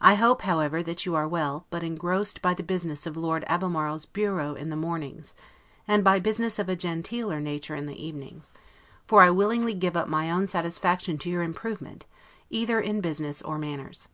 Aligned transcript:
I 0.00 0.14
hope, 0.14 0.42
however, 0.42 0.80
that 0.84 1.04
you 1.06 1.16
are 1.16 1.26
well, 1.26 1.66
but 1.70 1.82
engrossed 1.82 2.40
by 2.40 2.54
the 2.54 2.62
business 2.62 3.04
of 3.04 3.16
Lord 3.16 3.42
Albemarle's 3.48 4.06
'bureau' 4.06 4.54
in 4.54 4.70
the 4.70 4.76
mornings, 4.76 5.34
and 5.88 6.04
by 6.04 6.20
business 6.20 6.60
of 6.60 6.68
a 6.68 6.76
genteeler 6.76 7.40
nature 7.40 7.74
in 7.74 7.86
the 7.86 8.00
evenings; 8.00 8.52
for 9.08 9.22
I 9.22 9.30
willingly 9.30 9.74
give 9.74 9.96
up 9.96 10.06
my 10.06 10.30
own 10.30 10.46
satisfaction 10.46 11.18
to 11.18 11.30
your 11.30 11.42
improvement, 11.42 12.06
either 12.48 12.78
in 12.80 13.00
business 13.00 13.42
or 13.42 13.58
manners. 13.58 14.06